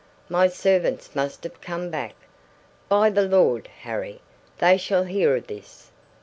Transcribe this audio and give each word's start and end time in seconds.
"My 0.29 0.47
servants 0.47 1.13
must 1.15 1.43
have 1.43 1.61
come 1.61 1.91
back. 1.91 2.15
By 2.89 3.11
the 3.11 3.21
Lord 3.27 3.67
Harry, 3.81 4.19
they 4.57 4.75
shall 4.75 5.03
hear 5.03 5.35
of 5.35 5.45
this!" 5.45 5.91